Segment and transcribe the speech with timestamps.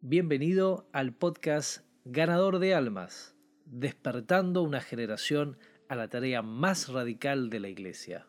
[0.00, 3.34] Bienvenido al podcast Ganador de Almas,
[3.64, 5.58] despertando una generación
[5.88, 8.24] a la tarea más radical de la Iglesia.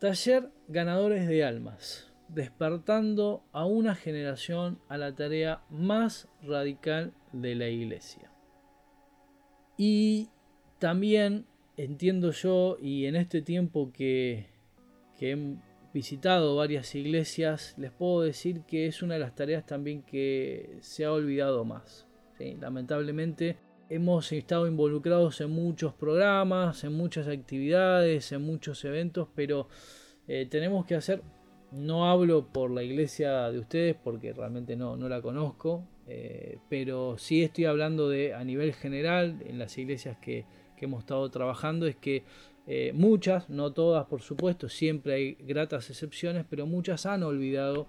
[0.00, 7.68] Taller Ganadores de Almas, despertando a una generación a la tarea más radical de la
[7.68, 8.32] Iglesia.
[9.76, 10.30] Y
[10.80, 11.46] también
[11.84, 14.46] entiendo yo y en este tiempo que,
[15.20, 15.36] he
[15.92, 21.04] visitado varias iglesias, les puedo decir que es una de las tareas también que se
[21.04, 22.06] ha olvidado más.
[22.38, 23.58] Lamentablemente
[23.90, 29.68] hemos estado involucrados en muchos programas, en muchas actividades, en muchos eventos, pero
[30.26, 31.22] eh, tenemos que hacer,
[31.70, 37.18] no hablo por la iglesia de ustedes porque realmente no, no la conozco, eh, pero
[37.18, 40.46] sí estoy hablando de a nivel general en las iglesias que,
[40.80, 42.24] que hemos estado trabajando es que
[42.66, 47.86] eh, muchas, no todas por supuesto, siempre hay gratas excepciones, pero muchas han olvidado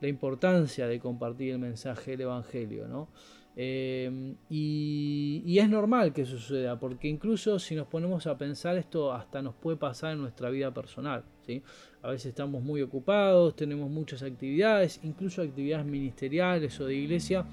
[0.00, 3.08] la importancia de compartir el mensaje del Evangelio, ¿no?
[3.54, 9.12] Eh, y, es normal que eso suceda, porque incluso si nos ponemos a pensar esto
[9.12, 11.22] hasta nos puede pasar en nuestra vida personal.
[11.46, 11.62] ¿sí?
[12.00, 17.44] A veces estamos muy ocupados, tenemos muchas actividades, incluso actividades ministeriales o de iglesia,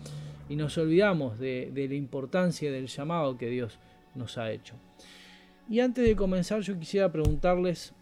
[0.48, 3.78] y nos olvidamos de, de la importancia del llamado que Dios
[4.20, 4.76] nos ha hecho.
[5.68, 7.94] Y antes de comenzar yo quisiera preguntarles,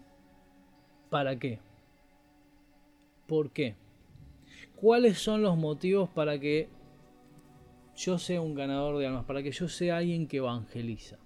[1.10, 1.60] ¿para qué?
[3.28, 3.76] ¿Por qué?
[4.76, 6.68] ¿Cuáles son los motivos para que
[7.96, 11.18] yo sea un ganador de almas, para que yo sea alguien que evangeliza?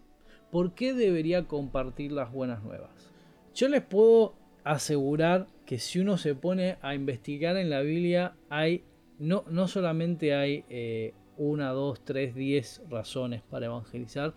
[0.52, 3.12] ¿Por qué debería compartir las buenas nuevas?
[3.54, 8.84] Yo les puedo asegurar que si uno se pone a investigar en la Biblia, hay
[9.22, 14.34] no, no solamente hay eh, una, dos, tres, diez razones para evangelizar,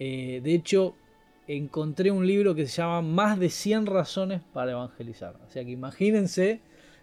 [0.00, 0.94] eh, de hecho,
[1.46, 5.36] encontré un libro que se llama Más de 100 razones para evangelizar.
[5.46, 6.62] O sea que imagínense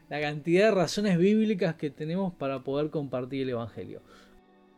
[0.09, 4.01] la cantidad de razones bíblicas que tenemos para poder compartir el Evangelio.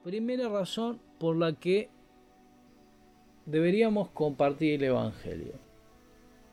[0.04, 1.90] Primera razón por la que
[3.46, 5.54] deberíamos compartir el Evangelio.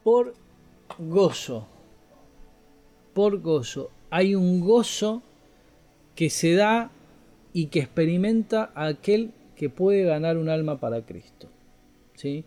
[0.04, 0.34] Por
[1.00, 1.66] gozo.
[3.12, 3.90] Por gozo.
[4.10, 5.20] Hay un gozo
[6.14, 6.92] que se da
[7.52, 11.48] y que experimenta aquel que puede ganar un alma para Cristo.
[12.16, 12.44] ¿Sí?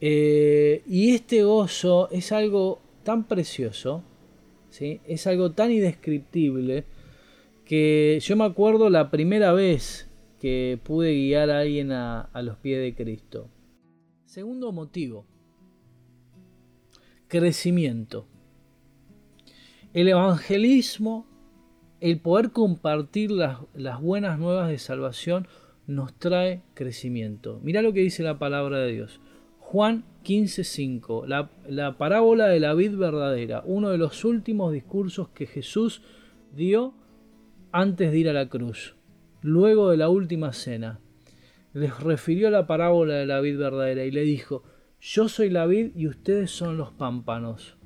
[0.00, 4.02] Eh, y este gozo es algo tan precioso,
[4.70, 5.00] ¿sí?
[5.06, 6.84] es algo tan indescriptible,
[7.64, 10.08] que yo me acuerdo la primera vez
[10.42, 13.48] que pude guiar a alguien a, los pies de Cristo.
[14.24, 15.24] Segundo motivo,
[17.28, 18.26] crecimiento.
[19.92, 21.26] El evangelismo,
[22.00, 23.60] el poder compartir las,
[24.00, 25.46] buenas nuevas de salvación,
[25.86, 27.60] nos trae crecimiento.
[27.62, 29.20] Mira lo que dice la palabra de Dios.
[29.58, 35.46] Juan 15:5, la, la parábola de la vid verdadera, uno de los últimos discursos que
[35.46, 36.02] Jesús
[36.54, 36.94] dio
[37.72, 38.96] antes de ir a la cruz,
[39.40, 41.00] luego de la última cena.
[41.72, 44.62] Les refirió la parábola de la vid verdadera y le dijo,
[45.00, 47.76] yo soy la vid y ustedes son los pámpanos.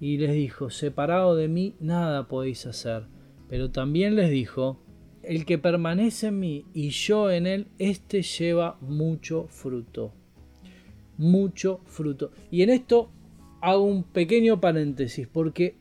[0.00, 3.08] Y les dijo, separado de mí nada podéis hacer.
[3.48, 4.80] Pero también les dijo,
[5.28, 10.14] el que permanece en mí y yo en él, éste lleva mucho fruto.
[11.18, 12.30] Mucho fruto.
[12.50, 13.10] Y en esto
[13.60, 15.76] hago un pequeño paréntesis, porque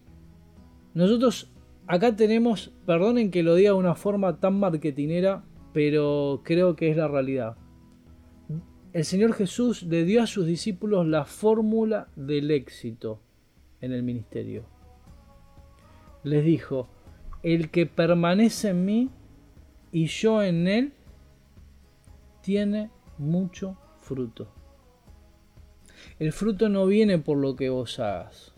[0.94, 1.50] nosotros
[1.88, 6.98] acá tenemos, perdonen que lo diga de una forma tan marketinera, pero creo que es
[6.98, 7.56] la realidad.
[8.92, 13.22] El Señor Jesús le dio a sus discípulos la fórmula del éxito
[13.80, 14.66] en el ministerio.
[16.26, 16.90] Les dijo,
[17.44, 19.10] el que permanece en mí
[19.92, 20.94] y yo en él
[22.42, 24.48] tiene mucho fruto.
[26.20, 28.54] El fruto no viene por lo que vos hagas.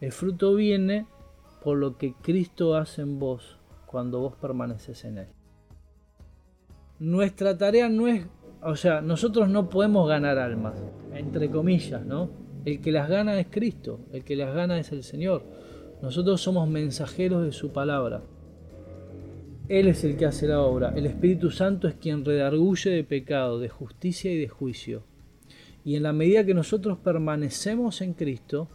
[0.00, 1.06] El fruto viene
[1.62, 5.28] por lo que Cristo hace en vos cuando vos permaneces en Él.
[6.98, 8.26] Nuestra tarea no es,
[8.62, 10.74] o sea, nosotros no podemos ganar almas,
[11.12, 12.30] entre comillas, ¿no?
[12.64, 15.42] El que las gana es Cristo, el que las gana es el Señor.
[16.02, 18.22] Nosotros somos mensajeros de su palabra.
[19.70, 20.92] Él es el que hace la obra.
[20.96, 25.04] El Espíritu Santo es quien redarguye de pecado, de justicia y de juicio.
[25.84, 28.66] Y en la medida que nosotros permanecemos en Cristo,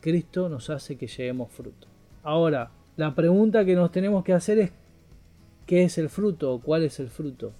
[0.00, 1.86] Cristo nos hace que lleguemos fruto.
[2.24, 4.72] Ahora, la pregunta que nos tenemos que hacer es,
[5.64, 7.52] ¿qué es el fruto o cuál es el fruto?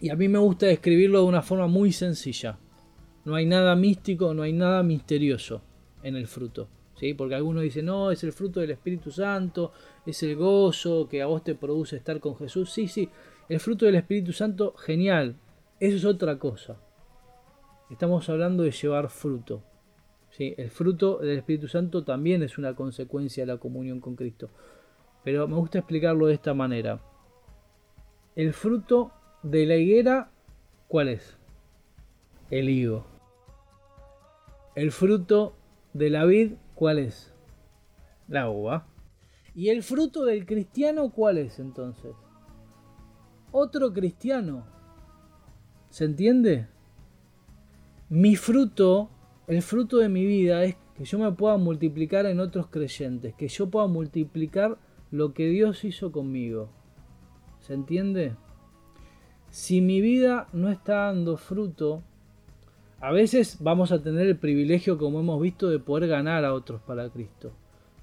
[0.00, 2.58] Y a mí me gusta describirlo de una forma muy sencilla.
[3.26, 5.60] No hay nada místico, no hay nada misterioso
[6.02, 6.68] en el fruto.
[7.16, 9.72] Porque algunos dicen, no, es el fruto del Espíritu Santo,
[10.04, 12.70] es el gozo que a vos te produce estar con Jesús.
[12.72, 13.08] Sí, sí,
[13.48, 15.36] el fruto del Espíritu Santo, genial,
[15.80, 16.76] eso es otra cosa.
[17.88, 19.62] estamos hablando de llevar fruto.
[20.30, 20.54] ¿sí?
[20.58, 24.50] El fruto del Espíritu Santo también es una consecuencia de la comunión con Cristo.
[25.24, 27.00] Pero me gusta explicarlo de esta manera.
[28.34, 29.12] El fruto
[29.42, 30.30] de la higuera,
[30.88, 31.38] ¿cuál es?
[32.50, 33.06] El higo.
[34.74, 35.54] El fruto
[35.92, 37.34] de la vid, ¿cuál es?
[38.28, 38.86] La uva.
[39.52, 42.14] ¿Y el fruto del cristiano cuál es entonces?
[43.50, 44.64] Otro cristiano.
[45.90, 46.68] ¿Se entiende?
[48.08, 49.10] Mi fruto,
[49.48, 53.48] el fruto de mi vida es que yo me pueda multiplicar en otros creyentes, que
[53.48, 54.78] yo pueda multiplicar
[55.10, 56.70] lo que Dios hizo conmigo.
[57.58, 58.36] ¿Se entiende?
[59.50, 62.04] Si mi vida no está dando fruto,
[63.00, 66.80] a veces vamos a tener el privilegio, como hemos visto, de poder ganar a otros
[66.82, 67.52] para Cristo.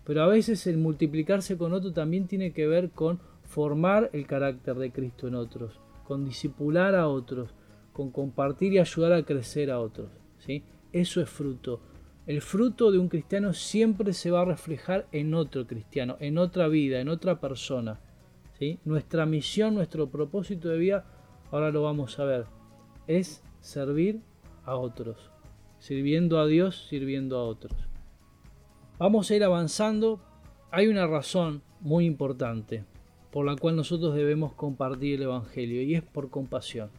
[0.06, 4.76] Pero a veces el multiplicarse con otro también tiene que ver con formar el carácter
[4.76, 7.50] de Cristo en otros, con disipular a otros,
[7.92, 10.10] con compartir y ayudar a crecer a otros.
[10.40, 10.64] ¿sí?
[10.94, 11.82] Eso es fruto.
[12.26, 16.68] El fruto de un cristiano siempre se va a reflejar en otro cristiano, en otra
[16.68, 18.00] vida, en otra persona.
[18.58, 18.80] ¿sí?
[18.86, 21.06] Nuestra misión, nuestro propósito de vida,
[21.52, 22.46] ahora lo vamos a ver,
[23.08, 24.22] es servir
[24.66, 25.32] a otros.
[25.80, 27.74] Sirviendo a Dios, sirviendo a otros.
[28.98, 30.22] Vamos a ir avanzando.
[30.72, 32.86] Hay una razón muy importante
[33.32, 36.90] por la cual nosotros debemos compartir el Evangelio y es por compasión.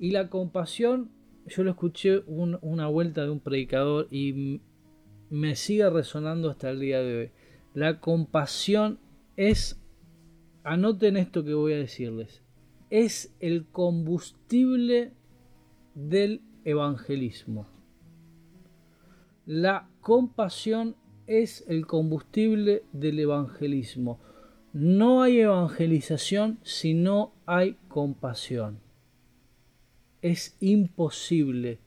[0.00, 1.12] Y la compasión,
[1.46, 4.60] yo lo escuché una vuelta de un predicador y
[5.30, 7.30] me sigue resonando hasta el día de hoy.
[7.74, 8.98] La compasión
[9.36, 9.80] es,
[10.64, 12.42] anoten esto que voy a decirles,
[12.90, 15.12] es el combustible
[15.94, 17.66] del evangelismo.
[19.46, 20.96] La compasión
[21.26, 24.20] es el combustible del evangelismo.
[24.72, 28.80] No hay evangelización si no hay compasión.
[30.22, 31.78] Es imposible.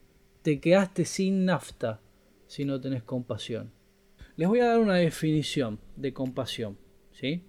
[0.42, 2.00] Te quedaste sin nafta
[2.46, 3.72] si no tenés compasión.
[4.36, 6.78] Les voy a dar una definición de compasión.
[7.12, 7.44] ¿sí?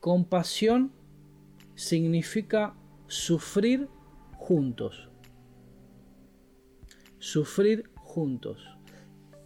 [0.00, 0.92] Compasión
[1.74, 2.74] significa
[3.06, 3.88] sufrir
[4.36, 5.07] juntos.
[7.18, 8.58] Sufrir juntos.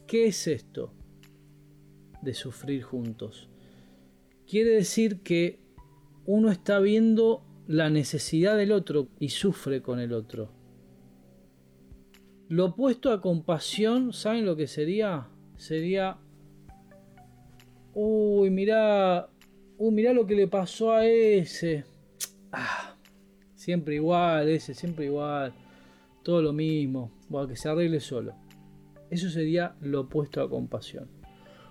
[0.06, 0.92] ¿Qué es esto?
[2.22, 3.48] de sufrir juntos.
[4.48, 5.60] Quiere decir que
[6.24, 10.50] uno está viendo la necesidad del otro y sufre con el otro.
[12.48, 15.28] Lo opuesto a compasión, ¿saben lo que sería?
[15.56, 16.18] Sería,
[17.94, 19.28] uy, mirá,
[19.78, 21.84] uy, mirá lo que le pasó a ese.
[22.52, 22.94] Ah,
[23.54, 25.54] siempre igual, ese, siempre igual.
[26.22, 27.10] Todo lo mismo.
[27.32, 28.34] Bueno, que se arregle solo.
[29.08, 31.08] Eso sería lo opuesto a compasión.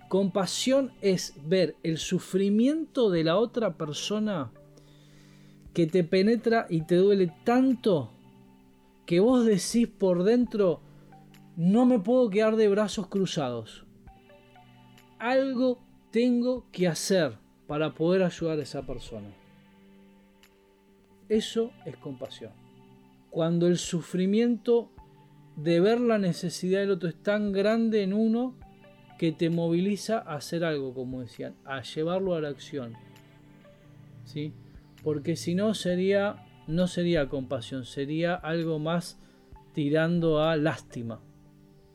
[0.09, 4.51] Compasión es ver el sufrimiento de la otra persona
[5.75, 8.11] que te penetra y te duele tanto
[9.05, 10.81] que vos decís por dentro,
[11.55, 13.85] no me puedo quedar de brazos cruzados.
[15.19, 15.77] Algo
[16.09, 17.37] tengo que hacer
[17.67, 19.29] para poder ayudar a esa persona.
[21.29, 22.51] Eso es compasión.
[23.29, 24.89] Cuando el sufrimiento
[25.55, 28.55] de ver la necesidad del otro es tan grande en uno
[29.19, 32.93] que te moviliza a hacer algo, como decían, a llevarlo a la acción.
[34.25, 34.53] ¿Sí?
[35.03, 39.19] Porque si no sería no sería compasión, sería algo más
[39.73, 41.21] tirando a lástima.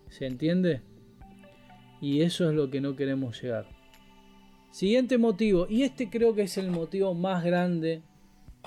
[0.09, 0.83] ¿Se entiende?
[2.01, 3.67] Y eso es lo que no queremos llegar.
[4.71, 8.03] Siguiente motivo, y este creo que es el motivo más grande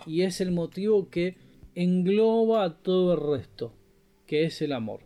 [0.08, 1.38] y es el motivo que
[1.76, 3.74] engloba a todo el resto,
[4.30, 5.02] que es el amor.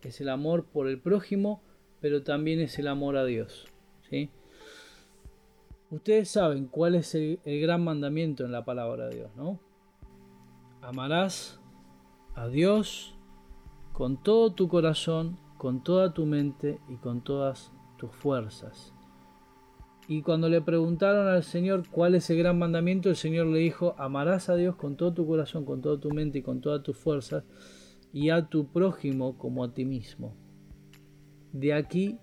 [0.00, 1.60] Es el amor por el prójimo
[2.04, 3.64] pero también es el amor a Dios.
[4.10, 4.28] ¿sí?
[5.88, 9.58] Ustedes saben cuál es el, gran mandamiento en la palabra de Dios, ¿no?
[10.82, 11.62] Amarás
[12.34, 13.16] a Dios
[13.94, 18.92] con todo tu corazón, con toda tu mente y con todas tus fuerzas.
[20.06, 23.94] Y cuando le preguntaron al Señor cuál es el gran mandamiento, el Señor le dijo,
[23.96, 26.98] amarás a Dios con todo tu corazón, con toda tu mente y con todas tus
[26.98, 27.44] fuerzas,
[28.14, 30.34] y a tu prójimo como a ti mismo.
[31.52, 32.16] De aquí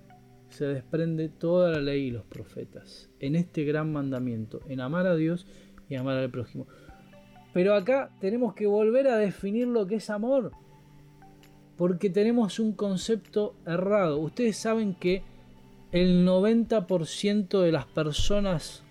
[0.49, 5.15] se desprende toda la ley y los profetas, en este gran mandamiento, en amar a
[5.15, 5.45] Dios
[5.89, 6.65] y amar al prójimo.
[7.53, 10.51] Pero acá tenemos que volver a definir lo que es amor,
[11.75, 14.17] porque tenemos un concepto errado.
[14.19, 15.23] Ustedes saben que
[15.91, 18.83] el 90% de las personas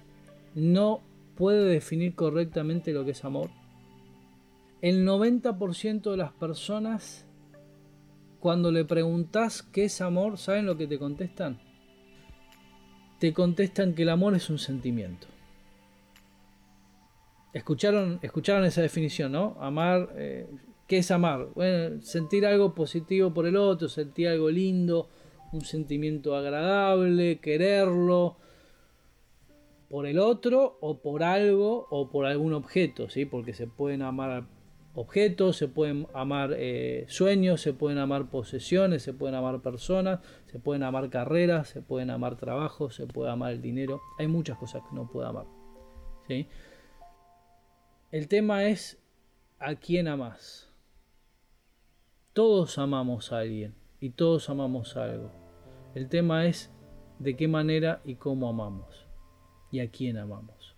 [0.55, 1.01] no
[1.35, 3.49] puede definir correctamente lo que es amor.
[4.83, 7.27] El 90% de las personas
[8.39, 11.61] cuando le preguntas qué es amor, ¿saben lo que te contestan?
[13.19, 15.27] Te contestan que el amor es un sentimiento.
[17.53, 19.57] ¿Escucharon, escucharon esa definición, no?
[19.61, 20.49] Amar, eh,
[20.91, 21.51] ¿Qué es amar?
[21.55, 25.09] Bueno, sentir algo positivo por el otro, sentir algo lindo,
[25.53, 28.39] un sentimiento agradable, quererlo
[29.89, 33.25] por el otro o por algo o por algún objeto, ¿sí?
[33.25, 34.49] Porque se pueden amar
[34.95, 40.59] objetos, se pueden amar eh, sueños, se pueden amar posesiones, se pueden amar personas, se
[40.59, 44.01] pueden amar carreras, se pueden amar trabajos, se puede amar el dinero.
[44.19, 45.47] Hay muchas cosas que no puede amar.
[46.29, 46.49] ¿sí?
[48.11, 48.99] El tema es
[49.59, 50.69] a quién amas.
[52.33, 55.33] Todos amamos a alguien y todos amamos algo.
[55.95, 56.71] El tema es
[57.19, 59.07] de qué manera y cómo amamos
[59.71, 60.77] y a quién amamos.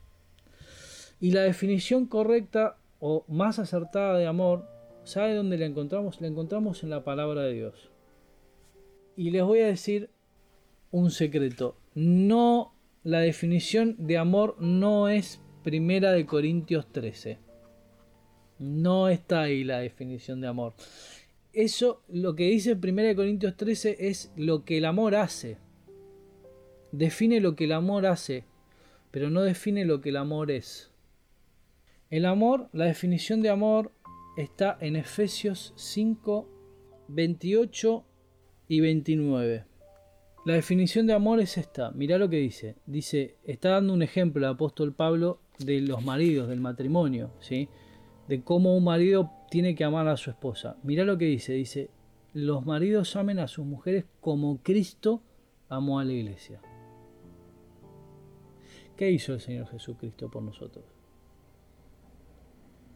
[1.21, 4.66] Y la definición correcta o más acertada de amor,
[5.04, 6.23] ¿sabe dónde la encontramos?
[6.23, 7.90] La encontramos en la palabra de Dios.
[9.14, 10.09] Y les voy a decir
[10.90, 11.76] un secreto.
[11.94, 12.73] No,
[13.04, 17.38] la definición de amor no es primera de Corintios 13.
[18.59, 20.73] No está ahí la definición de amor
[21.52, 25.59] eso, lo que dice 1 Corintios 13 es lo que el amor hace.
[26.92, 28.44] Define lo que el amor hace,
[29.11, 30.91] pero no define lo que el amor es.
[32.12, 33.90] El amor, la definición de amor
[34.37, 36.47] está en Efesios 5,
[37.09, 38.04] 28
[38.69, 39.64] y 29.
[40.45, 41.90] La definición de amor es esta.
[41.92, 42.76] Mirá lo que dice.
[42.85, 47.71] Dice, está dando un ejemplo el apóstol Pablo de los maridos, del matrimonio, ¿sí?
[48.28, 50.76] De cómo un marido tiene que amar a su esposa.
[50.83, 51.88] Mirá lo que dice, dice,
[52.35, 55.23] los maridos amen a sus mujeres como Cristo
[55.71, 56.61] amó a la iglesia.
[58.99, 60.91] ¿Qué hizo el Señor Jesucristo por nosotros?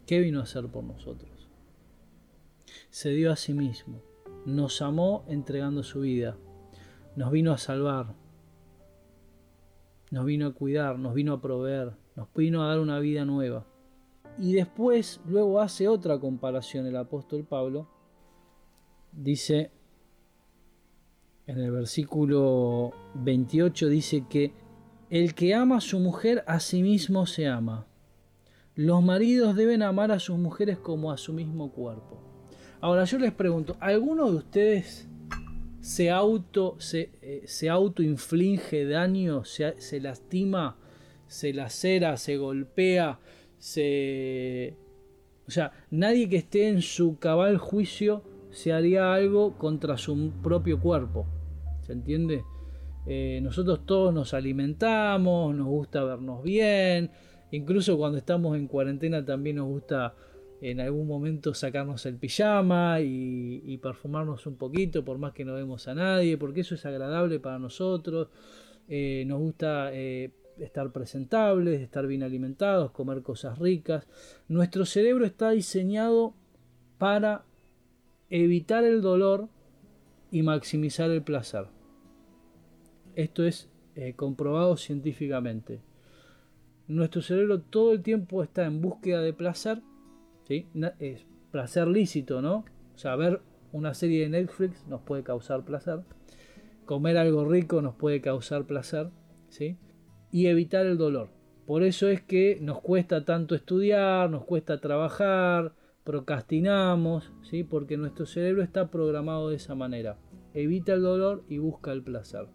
[0.06, 1.48] ¿Qué vino a hacer por nosotros?
[2.90, 4.00] Se dio a sí mismo,
[4.44, 6.36] nos amó entregando su vida,
[7.16, 8.14] nos vino a salvar,
[10.12, 13.66] nos vino a cuidar, nos vino a proveer, nos vino a dar una vida nueva.
[14.38, 17.88] Y después, luego hace otra comparación el apóstol Pablo.
[19.10, 19.72] Dice,
[21.46, 24.52] en el versículo 28 dice que
[25.10, 27.86] el que ama a su mujer a sí mismo se ama.
[28.76, 32.21] Los maridos deben amar a sus mujeres como a su mismo cuerpo.
[32.83, 35.09] Ahora yo les pregunto, ¿alguno de ustedes
[35.80, 37.68] se auto se, eh, se
[38.85, 40.76] daño, se, se lastima,
[41.26, 43.18] se lacera, se golpea,
[43.56, 44.76] se...
[45.49, 50.80] O sea, nadie que esté en su cabal juicio se haría algo contra su propio
[50.80, 51.26] cuerpo.
[51.80, 52.45] ¿Se entiende?
[53.06, 57.11] Eh, nosotros todos nos alimentamos, nos gusta vernos bien,
[57.50, 60.14] incluso cuando estamos en cuarentena también nos gusta
[60.60, 65.86] en algún momento sacarnos el pijama y, perfumarnos un poquito, por más que no vemos
[65.86, 68.28] a nadie, porque eso es agradable para nosotros.
[68.88, 74.06] Eh, nos gusta eh, estar presentables, estar bien alimentados, comer cosas ricas.
[74.48, 76.34] Nuestro cerebro está diseñado
[76.98, 77.44] para
[78.30, 79.48] evitar el dolor
[80.30, 81.66] y maximizar el placer.
[83.14, 85.80] Esto es eh, comprobado científicamente.
[86.88, 89.83] Nuestro cerebro todo el tiempo está en búsqueda de placer,
[90.47, 90.69] ¿sí?
[91.00, 92.64] es placer lícito, ¿no?
[92.95, 93.40] O sea, ver
[93.73, 96.00] una serie de Netflix nos puede causar placer,
[96.85, 99.11] comer algo rico nos puede causar placer,
[99.49, 99.78] ¿sí?
[100.31, 101.31] y evitar el dolor.
[101.66, 105.75] Por eso es que nos cuesta tanto estudiar, nos cuesta trabajar,
[106.05, 107.64] procrastinamos, ¿sí?
[107.64, 110.19] porque nuestro cerebro está programado de esa manera.
[110.55, 112.47] Evita el dolor y busca el placer.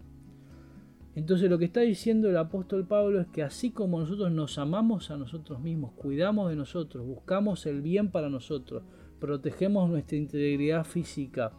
[1.16, 5.12] Entonces lo que está diciendo el apóstol Pablo es que así como nosotros nos amamos
[5.12, 8.84] a nosotros mismos, cuidamos de nosotros, buscamos el bien para nosotros,
[9.20, 11.52] protegemos nuestra integridad física,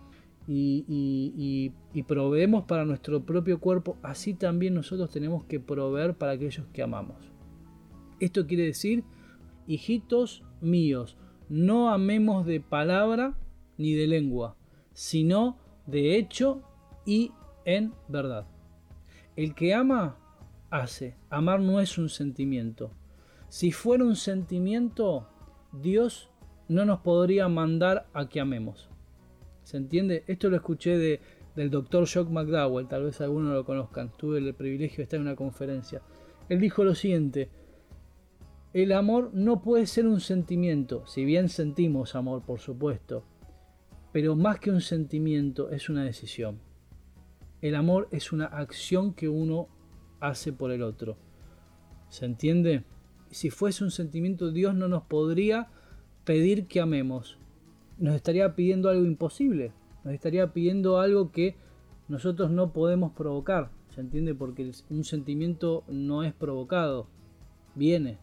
[0.46, 1.72] y,
[2.06, 7.16] proveemos para nuestro propio cuerpo, así también nosotros tenemos que proveer para aquellos que amamos.
[8.20, 9.04] Esto quiere decir,
[9.66, 11.16] hijitos míos,
[11.48, 13.36] no amemos de palabra
[13.78, 14.56] ni de lengua,
[14.92, 16.62] sino de hecho
[17.04, 17.32] y
[17.64, 18.46] en verdad.
[19.34, 20.18] El que ama,
[20.70, 21.16] hace.
[21.30, 22.90] Amar no es un sentimiento.
[23.48, 25.28] Si fuera un sentimiento,
[25.72, 26.30] Dios
[26.68, 28.90] no nos podría mandar a que amemos.
[29.62, 30.24] ¿Se entiende?
[30.26, 31.20] Esto lo escuché de,
[31.56, 34.12] del doctor Jock McDowell, tal vez algunos lo conozcan.
[34.16, 36.02] Tuve el privilegio de estar en una conferencia.
[36.48, 37.48] Él dijo lo siguiente:
[38.74, 43.24] El amor no puede ser un sentimiento, si bien sentimos amor, por supuesto,
[44.12, 46.60] pero más que un sentimiento es una decisión.
[47.62, 49.68] El amor es una acción que uno
[50.20, 51.16] hace por el otro.
[52.10, 52.84] ¿Se entiende?
[53.30, 55.68] Si fuese un sentimiento, Dios no nos podría
[56.24, 57.38] pedir que amemos
[58.02, 61.54] nos estaría pidiendo algo imposible, nos estaría pidiendo algo que
[62.08, 64.34] nosotros no podemos provocar, ¿se entiende?
[64.34, 67.06] Porque un sentimiento no es provocado,
[67.76, 68.18] viene.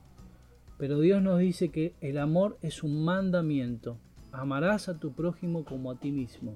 [0.78, 3.98] Pero Dios nos dice que el amor es un mandamiento.
[4.32, 6.56] amarás a tu prójimo como a ti mismo.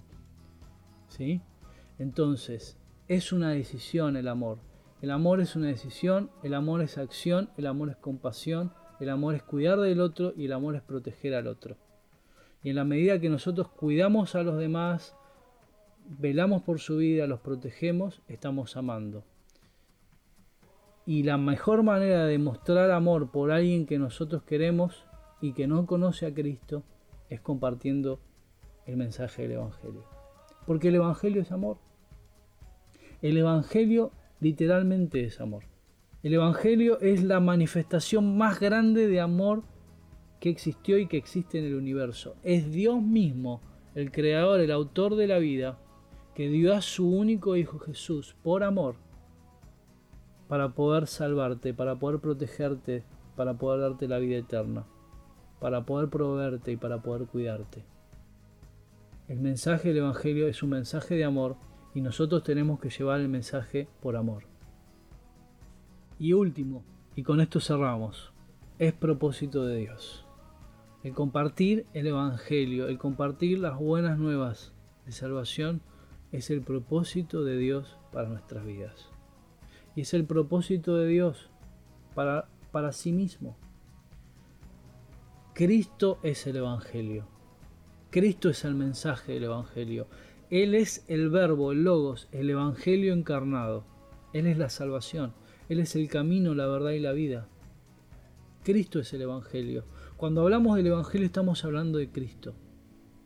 [1.08, 1.42] ¿Sí?
[2.04, 4.58] Entonces, es una decisión el amor.
[5.02, 9.36] El amor es una decisión, el amor es acción, el amor es compasión, el amor
[9.36, 11.78] es cuidar del otro y el amor es proteger al otro.
[12.62, 15.16] Y en la medida que nosotros cuidamos a los demás,
[16.06, 19.24] velamos por su vida, los protegemos, estamos amando.
[21.06, 25.06] Y la mejor manera de mostrar amor por alguien que nosotros queremos
[25.40, 26.84] y que no conoce a Cristo
[27.30, 28.20] es compartiendo
[28.86, 30.04] el mensaje del Evangelio.
[30.68, 31.78] Porque el Evangelio es amor.
[33.24, 34.12] El Evangelio
[34.42, 35.64] literalmente es amor.
[36.24, 39.64] El Evangelio es la manifestación más grande de amor
[40.42, 42.36] que existió y que existe en el universo.
[42.44, 43.62] Es Dios mismo,
[43.96, 45.80] el creador, el autor de la vida,
[46.36, 48.96] que dio a su único Hijo Jesús por amor
[50.50, 53.06] para poder salvarte, para poder protegerte,
[53.38, 54.86] para poder darte la vida eterna,
[55.62, 57.86] para poder proveerte y para poder cuidarte.
[59.30, 61.56] El mensaje del Evangelio es un mensaje de amor
[61.94, 64.44] y nosotros tenemos que llevar el mensaje por amor.
[66.20, 66.84] Y último,
[67.16, 68.34] y con esto cerramos,
[68.80, 70.26] es propósito de Dios.
[71.04, 74.74] El compartir el Evangelio, el compartir las buenas nuevas
[75.06, 75.82] de salvación
[76.32, 79.10] es el propósito de Dios para nuestras vidas.
[79.96, 81.50] Y es el propósito de Dios
[82.16, 83.58] para, para sí mismo.
[85.54, 87.28] Cristo es el Evangelio.
[88.10, 90.08] Cristo es el mensaje del Evangelio.
[90.54, 93.88] Él es el verbo, el logos, el Evangelio encarnado.
[94.34, 95.34] Él es la salvación.
[95.68, 97.48] Él es el camino, la verdad y la vida.
[98.64, 99.84] Cristo es el Evangelio.
[100.16, 102.54] Cuando hablamos del Evangelio estamos hablando de Cristo.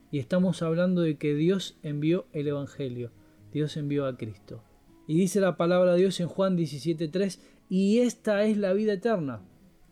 [0.10, 3.12] Y estamos hablando de que Dios envió el Evangelio.
[3.51, 4.63] Dios envió a Cristo.
[5.05, 9.41] Y dice la palabra de Dios en Juan 17.3, y esta es la vida eterna,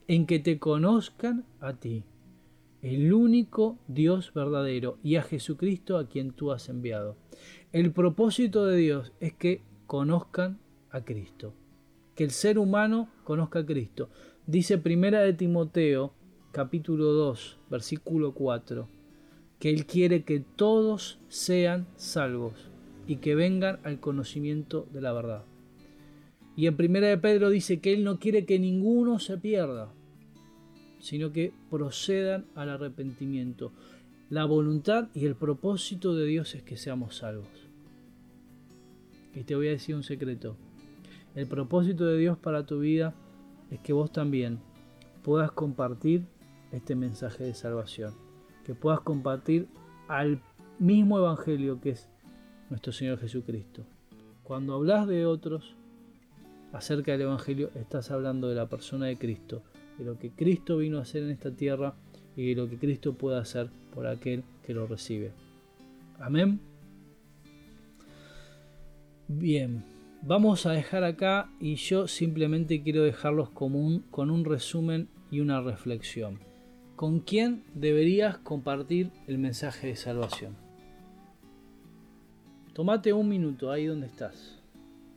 [0.07, 2.05] en que te conozcan a ti,
[2.93, 7.17] el único Dios verdadero, y a Jesucristo a quien tú has enviado.
[7.71, 10.59] El propósito de Dios es que conozcan
[10.91, 11.53] a Cristo,
[12.15, 14.09] que el ser humano conozca a Cristo.
[14.45, 16.13] Dice Primera de Timoteo,
[16.51, 18.87] capítulo 2, versículo 4
[19.59, 22.53] que Él quiere que todos sean salvos
[23.07, 25.43] y que vengan al conocimiento de la verdad.
[26.55, 29.93] Y en primera de Pedro dice que Él no quiere que ninguno se pierda,
[31.05, 33.71] sino que procedan al arrepentimiento.
[34.31, 37.47] La voluntad y el propósito de Dios es que seamos salvos.
[39.35, 40.57] Y te voy a decir un secreto.
[41.35, 43.13] El propósito de Dios para tu vida
[43.69, 44.57] es que vos también
[45.21, 46.25] puedas compartir
[46.71, 48.15] este mensaje de salvación
[48.63, 49.67] que puedas compartir
[50.07, 50.41] al
[50.79, 52.09] mismo Evangelio que es
[52.71, 53.85] nuestro Señor Jesucristo.
[54.41, 55.75] Cuando hablas de otros
[56.73, 59.61] acerca del Evangelio, estás hablando de la persona de Cristo,
[59.97, 61.95] de lo que Cristo vino a hacer en esta tierra
[62.35, 65.31] y de lo que Cristo puede hacer por aquel que lo recibe.
[66.19, 66.59] Amén.
[69.27, 69.83] Bien,
[70.21, 76.39] vamos a dejar acá y yo simplemente quiero dejarlos con un resumen y una reflexión.
[76.95, 80.55] ¿Con quién deberías compartir el mensaje de salvación?
[82.73, 84.61] Tómate un minuto ahí donde estás.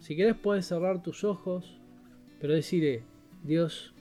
[0.00, 1.78] Si querés puedes cerrar tus ojos,
[2.40, 3.02] pero decirle,
[3.44, 3.94] Dios,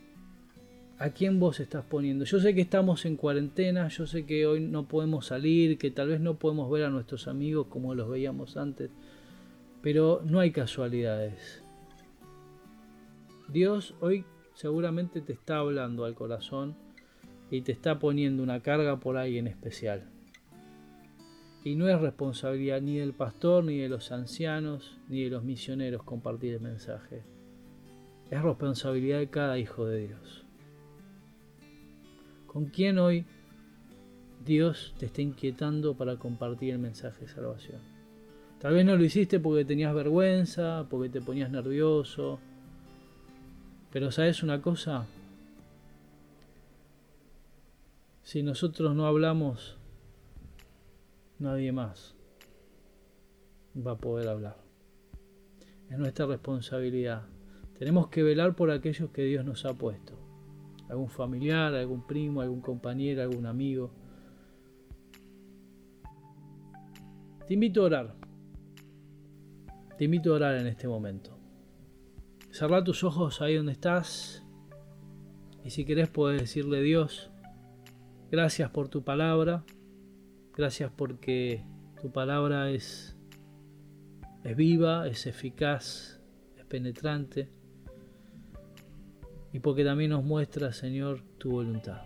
[1.00, 2.26] ¿a quién vos estás poniendo?
[2.26, 6.10] Yo sé que estamos en cuarentena, yo sé que hoy no podemos salir, que tal
[6.10, 8.90] vez no podemos ver a nuestros amigos como los veíamos antes,
[9.82, 11.64] pero no hay casualidades.
[13.48, 16.76] Dios hoy seguramente te está hablando al corazón
[17.52, 20.10] y te está poniendo una carga por ahí en especial.
[21.64, 26.04] Y no es responsabilidad ni del pastor, ni de los ancianos, ni de los misioneros
[26.04, 27.24] compartir el mensaje.
[28.32, 30.47] Es responsabilidad de cada hijo de Dios.
[32.58, 33.24] ¿Con quién hoy
[34.44, 37.80] Dios te está inquietando para compartir el mensaje de salvación?
[38.60, 42.40] Tal vez no lo hiciste porque tenías vergüenza, porque te ponías nervioso.
[43.92, 45.06] Pero sabes una cosa,
[48.24, 49.78] Si nosotros no hablamos,
[51.38, 52.16] nadie más
[53.76, 54.58] va a poder hablar.
[55.92, 57.22] Es nuestra responsabilidad.
[57.78, 60.27] Tenemos que velar por aquellos que Dios nos ha puesto.
[60.90, 63.92] Algún familiar, algún primo, algún compañero, algún amigo.
[67.48, 68.16] Te invito a orar.
[69.98, 71.38] Te invito a orar en este momento.
[72.52, 74.46] Cerra tus ojos ahí donde estás.
[75.64, 77.32] Y si querés puedes decirle Dios,
[78.30, 79.64] Gracias por tu palabra.
[80.54, 81.64] Gracias porque
[82.02, 83.18] tu palabra es,
[84.44, 86.20] es viva, es eficaz,
[86.58, 87.50] es penetrante.
[89.54, 92.02] Y porque también nos muestra, Señor, tu voluntad.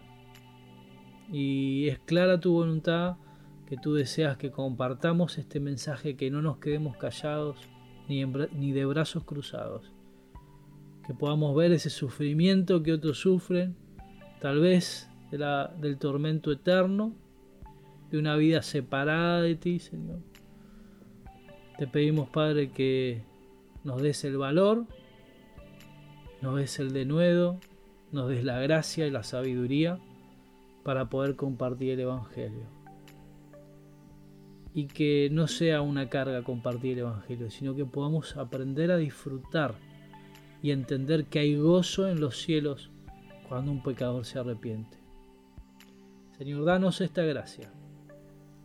[1.32, 3.16] y es clara tu voluntad
[3.72, 7.70] que tú deseas que compartamos este mensaje, que no nos quedemos callados
[8.10, 9.94] ni, ni de brazos cruzados,
[11.08, 13.78] que podamos ver ese sufrimiento que otros sufren,
[14.42, 17.16] tal vez del tormento eterno,
[18.10, 20.20] de una vida separada de ti, Señor.
[21.78, 23.24] Te pedimos, Padre, que
[23.86, 24.86] nos des el valor,
[26.42, 27.60] nos des el denuedo,
[28.12, 30.00] nos des la gracia y la sabiduría
[30.84, 32.66] para poder compartir el Evangelio.
[34.74, 39.76] Y que no sea una carga compartir el Evangelio, sino que podamos aprender a disfrutar
[40.64, 42.90] y entender que hay gozo en los cielos
[43.48, 44.98] cuando un pecador se arrepiente.
[46.38, 47.72] Señor, danos esta gracia,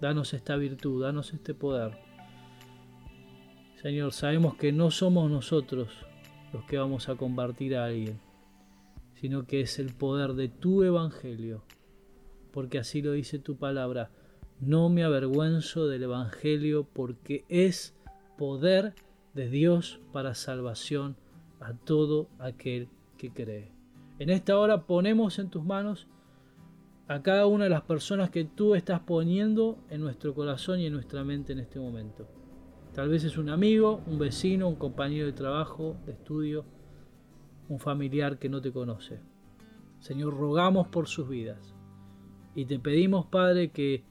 [0.00, 1.98] danos esta virtud, danos este poder.
[3.82, 6.06] Señor, sabemos que no somos nosotros
[6.52, 8.20] los que vamos a compartir a alguien,
[9.14, 11.62] sino que es el poder de tu Evangelio
[12.56, 14.08] porque así lo dice tu palabra.
[14.60, 17.94] No me avergüenzo del Evangelio porque es
[18.38, 18.94] poder
[19.34, 21.16] de Dios para salvación
[21.60, 23.72] a todo aquel que cree.
[24.18, 26.06] En esta hora ponemos en tus manos
[27.08, 30.94] a cada una de las personas que tú estás poniendo en nuestro corazón y en
[30.94, 32.26] nuestra mente en este momento.
[32.96, 36.64] Tal vez es un amigo, un vecino, un compañero de trabajo, de estudio,
[37.68, 39.20] un familiar que no te conoce.
[40.00, 41.74] Señor, rogamos por sus vidas.
[42.54, 44.02] Y te pedimos, Padre, que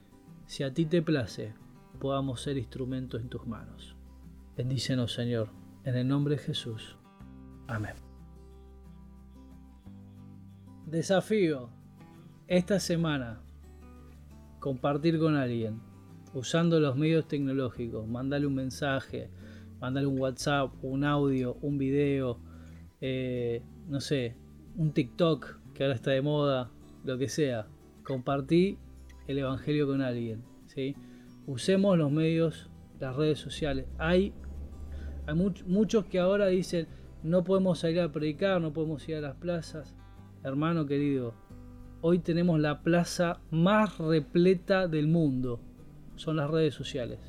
[0.46, 1.56] si a ti te place,
[2.00, 3.96] podamos ser instrumentos en tus manos.
[4.56, 5.50] Bendícenos, Señor,
[5.84, 6.96] en el nombre de Jesús.
[7.66, 7.96] Amén.
[10.86, 11.72] Desafío
[12.46, 13.42] esta semana
[14.60, 15.82] compartir con alguien
[16.36, 19.30] usando los medios tecnológicos, mandarle un mensaje,
[19.80, 22.40] mandarle un WhatsApp, un audio, un video,
[23.02, 24.36] eh, no sé,
[24.76, 26.70] un TikTok que ahora está de moda,
[27.04, 27.68] lo que sea
[28.06, 28.78] compartí
[29.28, 30.44] el Evangelio con alguien.
[30.68, 30.96] ¿sí?
[31.46, 32.70] Usemos los medios,
[33.00, 33.88] las redes sociales.
[33.98, 34.34] Hay,
[35.28, 36.88] hay muchos que ahora dicen,
[37.24, 39.94] no podemos salir a predicar, no podemos ir a las plazas.
[40.44, 41.34] Hermano querido,
[42.02, 45.60] hoy tenemos la plaza más repleta del mundo.
[46.16, 47.20] Son las redes sociales.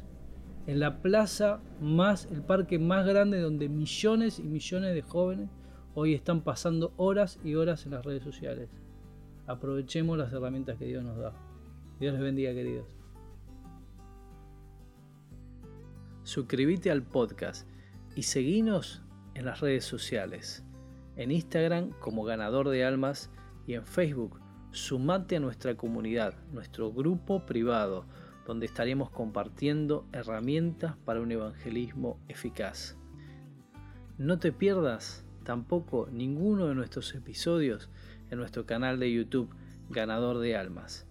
[0.66, 5.49] En la plaza más, el parque más grande donde millones y millones de jóvenes
[5.94, 8.68] hoy están pasando horas y horas en las redes sociales.
[9.46, 11.33] Aprovechemos las herramientas que Dios nos da.
[12.01, 12.87] Dios les bendiga, queridos.
[16.25, 17.68] Suscríbete al podcast
[18.16, 19.03] y seguinos
[19.35, 20.64] en las redes sociales.
[21.14, 23.31] En Instagram como ganador de almas
[23.66, 24.40] y en Facebook
[24.72, 28.05] sumate a nuestra comunidad, nuestro grupo privado,
[28.47, 32.97] donde estaremos compartiendo herramientas para un evangelismo eficaz.
[34.19, 37.91] No te pierdas tampoco ninguno de nuestros episodios
[38.31, 39.55] en nuestro canal de YouTube
[39.91, 41.07] Ganador de Almas